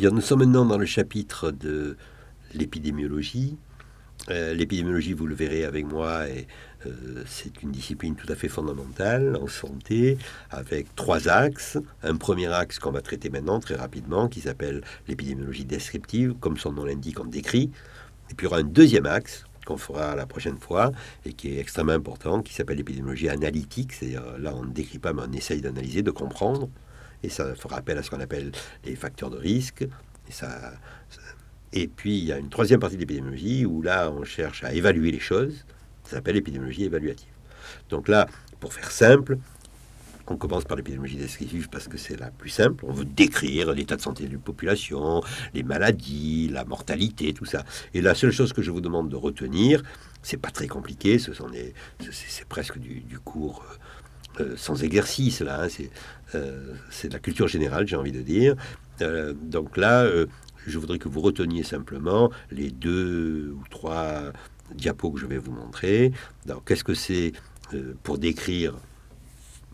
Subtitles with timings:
[0.00, 1.98] Bien, nous sommes maintenant dans le chapitre de
[2.54, 3.58] l'épidémiologie.
[4.30, 6.46] Euh, l'épidémiologie, vous le verrez avec moi, et,
[6.86, 10.16] euh, c'est une discipline tout à fait fondamentale en santé,
[10.50, 11.76] avec trois axes.
[12.02, 16.72] Un premier axe qu'on va traiter maintenant très rapidement, qui s'appelle l'épidémiologie descriptive, comme son
[16.72, 17.70] nom l'indique, on décrit.
[18.30, 20.92] Et puis il y aura un deuxième axe qu'on fera la prochaine fois
[21.26, 23.92] et qui est extrêmement important, qui s'appelle l'épidémiologie analytique.
[23.92, 26.70] C'est-à-dire là, on ne décrit pas, mais on essaye d'analyser, de comprendre.
[27.22, 28.52] Et ça fera appel à ce qu'on appelle
[28.84, 29.82] les facteurs de risque.
[29.82, 30.72] Et, ça,
[31.72, 34.72] et puis, il y a une troisième partie de l'épidémiologie où là, on cherche à
[34.72, 35.64] évaluer les choses.
[36.04, 37.28] Ça s'appelle l'épidémiologie évaluative.
[37.88, 38.26] Donc là,
[38.58, 39.38] pour faire simple,
[40.30, 42.84] on commence par l'épidémiologie descriptive parce que c'est la plus simple.
[42.86, 45.22] On veut décrire l'état de santé d'une population,
[45.54, 47.64] les maladies, la mortalité, tout ça.
[47.94, 49.82] Et la seule chose que je vous demande de retenir,
[50.22, 51.48] c'est pas très compliqué, ce sont
[52.10, 53.76] c'est presque du, cours euh,
[54.38, 55.62] euh, sans exercice là.
[55.62, 55.68] Hein.
[55.68, 55.90] c'est
[56.34, 58.54] euh, c'est de la culture générale, j'ai envie de dire.
[59.42, 60.06] donc là,
[60.66, 64.32] je voudrais que vous reteniez simplement les deux ou trois
[64.74, 66.12] diapos que je vais vous montrer.
[66.66, 67.32] Qu'est-ce que c'est
[68.02, 68.74] pour décrire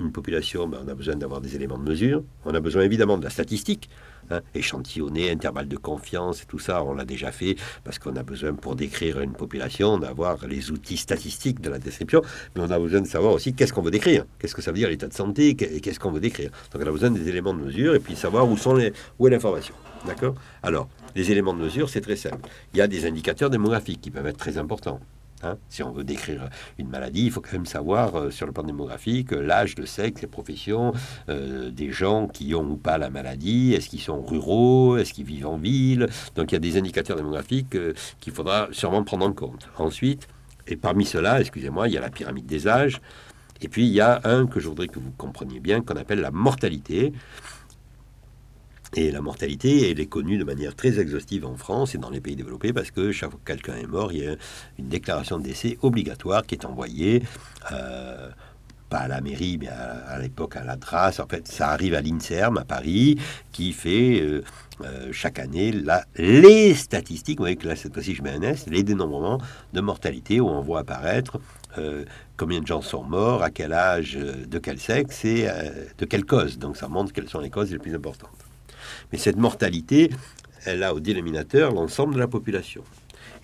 [0.00, 2.22] une population, ben, on a besoin d'avoir des éléments de mesure.
[2.44, 3.88] On a besoin évidemment de la statistique,
[4.30, 6.82] hein, échantillonner, intervalle de confiance et tout ça.
[6.82, 10.96] On l'a déjà fait parce qu'on a besoin pour décrire une population d'avoir les outils
[10.96, 12.22] statistiques de la description.
[12.54, 14.78] Mais on a besoin de savoir aussi qu'est-ce qu'on veut décrire, qu'est-ce que ça veut
[14.78, 16.50] dire l'état de santé et qu'est-ce qu'on veut décrire.
[16.72, 19.28] Donc on a besoin des éléments de mesure et puis savoir où sont les où
[19.28, 19.74] est l'information.
[20.06, 20.34] D'accord?
[20.62, 22.48] Alors les éléments de mesure, c'est très simple.
[22.72, 25.00] Il y a des indicateurs démographiques qui peuvent être très importants.
[25.44, 25.58] Hein.
[25.68, 28.62] si on veut décrire une maladie, il faut quand même savoir euh, sur le plan
[28.62, 30.92] démographique euh, l'âge, le sexe, les professions
[31.28, 33.74] euh, des gens qui ont ou pas la maladie.
[33.74, 37.16] Est-ce qu'ils sont ruraux Est-ce qu'ils vivent en ville Donc il y a des indicateurs
[37.16, 37.76] démographiques
[38.20, 39.68] qu'il faudra sûrement prendre en compte.
[39.78, 40.28] Ensuite,
[40.66, 43.00] et parmi ceux-là, excusez-moi, il y a la pyramide des âges.
[43.60, 46.20] Et puis il y a un que je voudrais que vous compreniez bien, qu'on appelle
[46.20, 47.12] la mortalité.
[48.96, 52.20] Et la mortalité, elle est connue de manière très exhaustive en France et dans les
[52.20, 54.36] pays développés parce que chaque fois que quelqu'un est mort, il y a
[54.78, 57.24] une déclaration de décès obligatoire qui est envoyée,
[57.72, 58.30] euh,
[58.88, 61.18] pas à la mairie, mais à, l'époque à la trace.
[61.18, 63.18] En fait, ça arrive à l'INSERM à Paris
[63.50, 64.44] qui fait euh,
[64.82, 67.38] euh, chaque année la, les statistiques.
[67.38, 69.40] Vous voyez que là, cette fois-ci, je mets un S, les dénombrements
[69.72, 71.40] de mortalité où on voit apparaître
[72.36, 75.48] combien de gens sont morts, à quel âge, de quel sexe et
[75.98, 76.56] de quelle cause.
[76.56, 78.43] Donc ça montre quelles sont les causes les plus importantes.
[79.12, 80.10] Mais cette mortalité,
[80.64, 82.82] elle a au dénominateur l'ensemble de la population.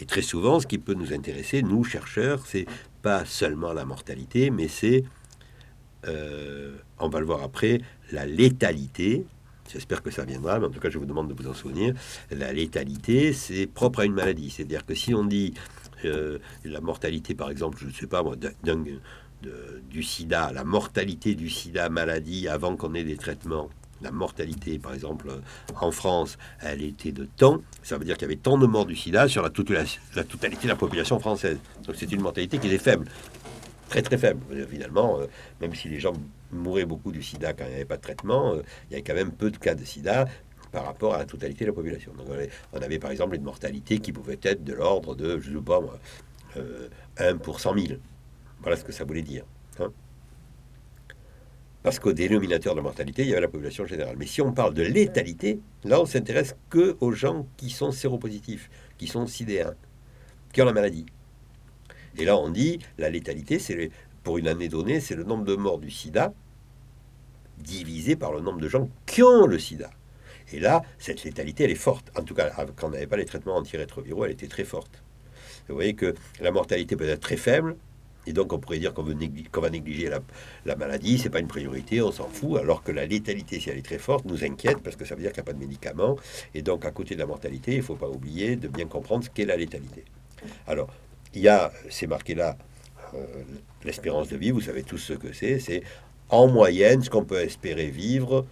[0.00, 2.66] Et très souvent, ce qui peut nous intéresser, nous chercheurs, c'est
[3.02, 5.04] pas seulement la mortalité, mais c'est,
[6.06, 7.80] euh, on va le voir après,
[8.12, 9.24] la létalité.
[9.72, 11.94] J'espère que ça viendra, mais en tout cas, je vous demande de vous en souvenir.
[12.30, 14.50] La létalité, c'est propre à une maladie.
[14.50, 15.54] C'est-à-dire que si on dit
[16.04, 18.22] euh, la mortalité, par exemple, je ne sais pas
[19.90, 23.70] du sida, la mortalité du sida maladie avant qu'on ait des traitements,
[24.02, 25.28] la mortalité, par exemple,
[25.80, 27.60] en France, elle était de temps.
[27.82, 29.50] Ça veut dire qu'il y avait tant de morts du sida sur la,
[30.14, 31.58] la, totalité de la population française.
[31.84, 33.06] Donc c'est une mortalité qui est faible.
[33.88, 34.40] Très très faible.
[34.68, 35.26] Finalement, euh,
[35.60, 36.12] même si les gens
[36.50, 39.02] mouraient beaucoup du sida quand il n'y avait pas de traitement, euh, il y avait
[39.02, 40.26] quand même peu de cas de sida
[40.72, 42.12] par rapport à la totalité de la population.
[42.14, 42.26] Donc
[42.72, 45.64] on avait, par exemple une mortalité qui pouvait être de l'ordre de, je ne sais
[45.64, 45.98] pas moi,
[46.56, 48.00] 1 euh, pour 100 000.
[48.60, 49.44] Voilà ce que ça voulait dire.
[49.78, 49.92] Hein.
[51.86, 54.16] Parce qu'au dénominateur de mortalité, il y avait la population générale.
[54.18, 58.68] Mais si on parle de létalité, là, on s'intéresse que aux gens qui sont séropositifs,
[58.98, 59.72] qui sont sidéens,
[60.52, 61.06] qui ont la maladie.
[62.18, 63.92] Et là, on dit la létalité, c'est
[64.24, 66.34] pour une année donnée, c'est le nombre de morts du sida
[67.58, 69.90] divisé par le nombre de gens qui ont le sida.
[70.52, 72.10] Et là, cette létalité, elle est forte.
[72.18, 75.04] En tout cas, quand on n'avait pas les traitements antirétroviraux, elle était très forte.
[75.68, 77.76] Vous voyez que la mortalité peut être très faible,
[78.26, 80.20] et donc, on pourrait dire qu'on va négliger la,
[80.64, 83.78] la maladie, c'est pas une priorité, on s'en fout, alors que la létalité, si elle
[83.78, 85.58] est très forte, nous inquiète parce que ça veut dire qu'il n'y a pas de
[85.58, 86.16] médicaments.
[86.54, 89.24] Et donc, à côté de la mortalité, il ne faut pas oublier de bien comprendre
[89.24, 90.04] ce qu'est la létalité.
[90.66, 90.88] Alors,
[91.34, 92.56] il y a, c'est marqué là,
[93.14, 93.24] euh,
[93.84, 95.82] l'espérance de vie, vous savez tous ce que c'est, c'est
[96.28, 98.46] en moyenne ce qu'on peut espérer vivre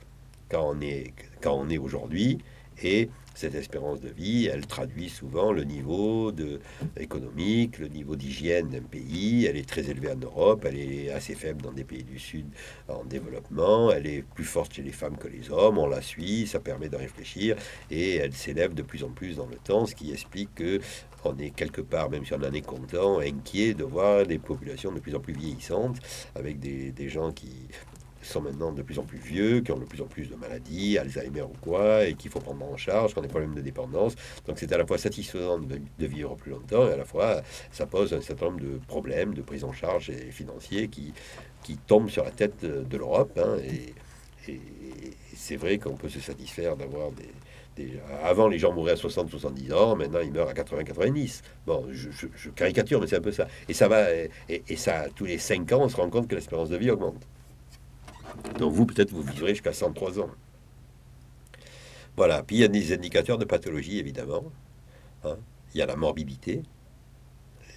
[0.49, 2.39] quand on est, quand on est aujourd'hui.
[2.83, 6.61] Et cette espérance de vie, elle traduit souvent le niveau de,
[6.97, 9.47] économique, le niveau d'hygiène d'un pays.
[9.47, 12.47] Elle est très élevée en Europe, elle est assez faible dans des pays du Sud
[12.89, 16.47] en développement, elle est plus forte chez les femmes que les hommes, on la suit,
[16.47, 17.57] ça permet de réfléchir,
[17.91, 20.81] et elle s'élève de plus en plus dans le temps, ce qui explique que
[21.25, 24.93] on est quelque part, même si on en est content, inquiet de voir des populations
[24.93, 25.97] de plus en plus vieillissantes,
[26.35, 27.69] avec des, des gens qui
[28.27, 30.99] sont maintenant de plus en plus vieux, qui ont de plus en plus de maladies,
[30.99, 34.15] Alzheimer ou quoi, et qu'il faut prendre en charge, qui ont des problèmes de dépendance.
[34.47, 37.43] Donc c'est à la fois satisfaisant de, vivre plus longtemps, et à la fois
[37.73, 41.13] ça pose un certain nombre de problèmes de prise en charge et financiers qui,
[41.63, 43.39] qui tombent sur la tête de, l'Europe.
[43.39, 43.95] Hein, et,
[45.35, 47.31] c'est vrai qu'on peut se satisfaire d'avoir des,
[48.23, 51.43] avant, les gens mouraient à 60-70 ans, maintenant ils meurent à 80-90.
[51.67, 53.49] Bon, je, caricature, mais c'est un peu ça.
[53.69, 54.31] Et ça va, et,
[54.77, 57.27] ça, tous les 5 ans, on se rend compte que l'espérance de vie augmente.
[58.59, 60.31] Donc vous, peut-être, vous vivrez jusqu'à 103 ans.
[62.17, 62.43] Voilà.
[62.43, 64.45] Puis il y a des indicateurs de pathologie, évidemment.
[65.25, 65.37] Hein.
[65.75, 66.63] Il y a la morbidité,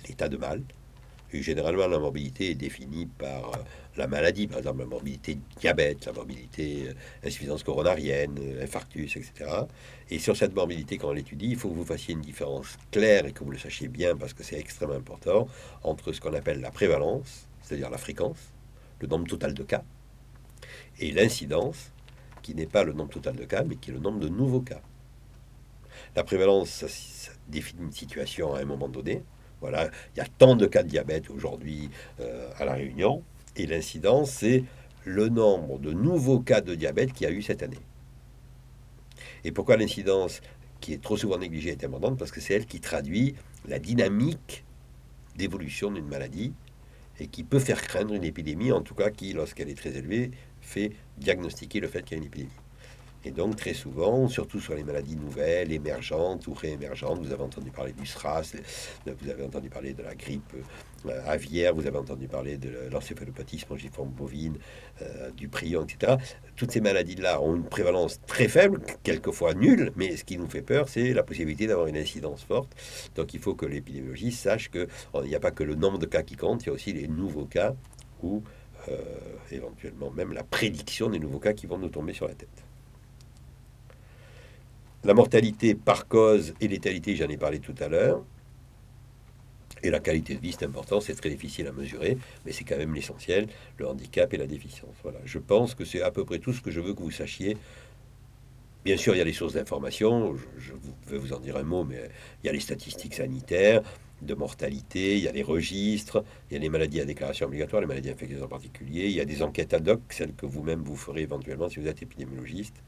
[0.07, 0.61] l'état de mal.
[1.33, 3.57] Généralement, la morbidité est définie par euh,
[3.97, 9.51] la maladie, par exemple la morbidité diabète, la morbidité euh, insuffisance coronarienne, euh, infarctus, etc.
[10.09, 13.25] Et sur cette morbidité, quand on l'étudie, il faut que vous fassiez une différence claire
[13.25, 15.49] et que vous le sachiez bien parce que c'est extrêmement important
[15.83, 18.53] entre ce qu'on appelle la prévalence, c'est-à-dire la fréquence,
[19.01, 19.83] le nombre total de cas,
[20.99, 21.91] et l'incidence,
[22.41, 24.61] qui n'est pas le nombre total de cas, mais qui est le nombre de nouveaux
[24.61, 24.81] cas.
[26.15, 29.23] La prévalence, ça, définit une situation à un moment donné.
[29.61, 31.89] Voilà, il y a tant de cas de diabète aujourd'hui
[32.19, 33.23] euh, à la Réunion,
[33.55, 34.63] et l'incidence, c'est
[35.03, 37.79] le nombre de nouveaux cas de diabète qu'il y a eu cette année.
[39.43, 40.41] Et pourquoi l'incidence,
[40.79, 42.19] qui est trop souvent négligée, est importante?
[42.19, 43.35] Parce que c'est elle qui traduit
[43.67, 44.63] la dynamique
[45.35, 46.53] d'évolution d'une maladie
[47.19, 50.31] et qui peut faire craindre une épidémie, en tout cas qui, lorsqu'elle est très élevée,
[50.61, 52.51] fait diagnostiquer le fait qu'il y a une épidémie.
[53.27, 57.71] Et donc, très souvent, surtout sur les maladies nouvelles, émergentes ou réémergentes, vous avez entendu
[57.71, 58.53] parler du SRAS,
[59.05, 60.53] vous avez entendu parler de la grippe
[61.05, 64.55] euh, aviaire, vous avez entendu parler de l'encéphalopathie spongiforme bovine,
[65.01, 66.15] euh, du prion, etc.
[66.55, 70.61] Toutes ces maladies-là ont une prévalence très faible, quelquefois nulle, mais ce qui nous fait
[70.61, 72.73] peur, c'est la possibilité d'avoir une incidence forte.
[73.15, 74.87] Donc, il faut que l'épidémiologiste sache qu'il
[75.25, 77.09] n'y a pas que le nombre de cas qui compte, il y a aussi les
[77.09, 77.75] nouveaux cas
[78.23, 78.41] ou
[78.87, 78.95] euh,
[79.51, 82.66] éventuellement même la prédiction des nouveaux cas qui vont nous tomber sur la tête.
[85.03, 88.23] La mortalité par cause et létalité, j'en ai parlé tout à l'heure.
[89.83, 92.77] Et la qualité de vie, c'est important, c'est très difficile à mesurer, mais c'est quand
[92.77, 93.47] même l'essentiel,
[93.77, 94.95] le handicap et la déficience.
[95.03, 97.11] Voilà, je pense que c'est à peu près tout ce que je veux que vous
[97.11, 97.57] sachiez.
[98.85, 100.73] Bien sûr, il y a les sources d'information, je,
[101.11, 102.09] vais vous en dire un mot, mais
[102.43, 103.83] il y a les statistiques sanitaires
[104.23, 107.81] de mortalité, il y a les registres, il y a les maladies à déclaration obligatoire,
[107.81, 110.81] les maladies infectieuses en particulier, il y a des enquêtes ad hoc, celles que vous-même
[110.81, 112.81] vous ferez éventuellement si vous êtes épidémiologiste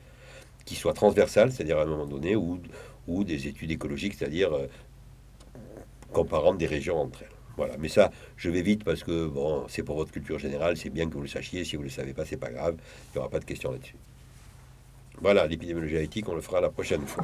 [0.69, 2.60] qui soit transversale, c'est-à-dire à un moment donné, ou,
[3.24, 4.68] des études écologiques, c'est-à-dire euh,
[6.13, 7.38] comparant des régions entre elles.
[7.57, 10.92] Voilà, mais ça, je vais vite parce que bon, c'est pour votre culture générale, c'est
[10.92, 11.66] bien que vous le sachiez.
[11.66, 13.71] Si vous ne le savez pas, c'est pas grave, il n'y aura pas de question
[13.71, 13.95] là-dessus.
[15.19, 17.24] Voilà, l'épidémiologie éthique, on le fera la prochaine fois.